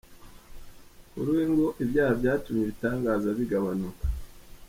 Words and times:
Kuri 1.11 1.29
we, 1.35 1.43
ngo 1.53 1.65
ibyaha 1.83 2.13
byatumye 2.19 2.61
ibitangaza 2.63 3.29
bigabanuka. 3.37 4.03